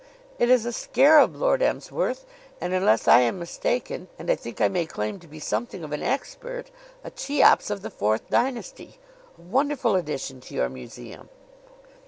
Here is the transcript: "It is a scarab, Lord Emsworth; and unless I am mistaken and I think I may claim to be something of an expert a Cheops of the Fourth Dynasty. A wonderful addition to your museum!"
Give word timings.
"It 0.39 0.49
is 0.49 0.65
a 0.65 0.73
scarab, 0.73 1.35
Lord 1.35 1.61
Emsworth; 1.61 2.25
and 2.59 2.73
unless 2.73 3.07
I 3.07 3.19
am 3.19 3.37
mistaken 3.37 4.07
and 4.17 4.31
I 4.31 4.35
think 4.35 4.59
I 4.59 4.67
may 4.67 4.87
claim 4.87 5.19
to 5.19 5.27
be 5.27 5.39
something 5.39 5.83
of 5.83 5.91
an 5.91 6.01
expert 6.01 6.71
a 7.03 7.11
Cheops 7.11 7.69
of 7.69 7.83
the 7.83 7.91
Fourth 7.91 8.27
Dynasty. 8.27 8.97
A 9.37 9.41
wonderful 9.43 9.95
addition 9.95 10.41
to 10.41 10.55
your 10.55 10.69
museum!" 10.69 11.29